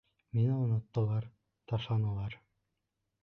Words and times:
Мине 0.37 0.53
оноттолар, 0.61 1.27
ташланылар... 1.73 2.39